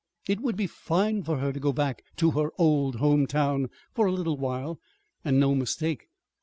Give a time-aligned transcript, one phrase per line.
[0.27, 4.07] It would be fine for her to go back to her old home town for
[4.07, 4.79] a little while,
[5.23, 6.07] and no mistake.